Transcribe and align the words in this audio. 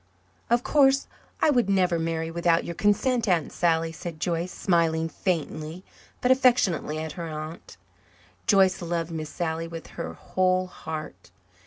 "Of 0.49 0.63
course, 0.63 1.05
I 1.43 1.51
would 1.51 1.69
never 1.69 1.99
marry 1.99 2.31
without 2.31 2.63
your 2.63 2.73
consent, 2.73 3.27
Aunt 3.27 3.51
Sally," 3.53 3.91
said 3.91 4.19
Joyce, 4.19 4.51
smiling 4.51 5.07
faintly 5.07 5.83
but 6.21 6.31
affectionately 6.31 6.97
at 6.97 7.11
her 7.11 7.29
aunt. 7.29 7.77
Joyce 8.47 8.81
loved 8.81 9.11
Miss 9.11 9.29
Sally 9.29 9.67
with 9.67 9.85
her 10.01 10.13
whole 10.15 10.65
heart. 10.65 11.29